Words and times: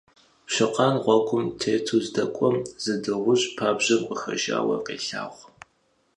Пщыкъан 0.47 0.95
гъуэгум 1.03 1.45
тету 1.59 1.99
здэкӀуэм 2.05 2.57
зы 2.83 2.93
дыгъужьыжь 3.03 3.47
пабжьэм 3.55 4.01
къыхэжауэ 4.07 4.77
къелъагъу. 4.85 5.45